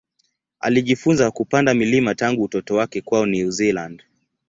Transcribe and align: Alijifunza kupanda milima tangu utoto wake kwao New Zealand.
Alijifunza 0.59 1.31
kupanda 1.31 1.73
milima 1.73 2.15
tangu 2.15 2.43
utoto 2.43 2.75
wake 2.75 3.01
kwao 3.01 3.25
New 3.25 3.51
Zealand. 3.51 4.03